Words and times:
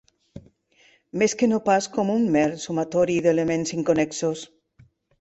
Més 1.23 1.35
que 1.41 1.51
no 1.51 1.59
pas 1.69 1.89
com 1.99 2.11
un 2.15 2.27
mer 2.39 2.45
sumatori 2.65 3.21
d'elements 3.29 3.79
inconnexos. 3.81 4.47